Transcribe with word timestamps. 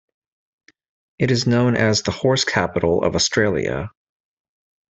It 1.19 1.29
is 1.29 1.45
known 1.45 1.77
as 1.77 2.01
the 2.01 2.09
'Horse 2.11 2.43
capital 2.43 3.03
of 3.03 3.13
Australia'. 3.13 3.91